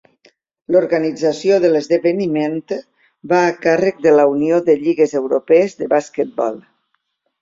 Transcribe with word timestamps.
L'organització 0.75 1.59
de 1.65 1.69
l'esdeveniment 1.75 2.57
va 3.33 3.41
a 3.49 3.53
càrrec 3.69 4.01
de 4.07 4.15
la 4.21 4.27
Unió 4.33 4.63
de 4.71 4.77
Lligues 4.83 5.15
Europees 5.21 5.77
de 5.83 5.91
Basquetbol. 5.93 6.63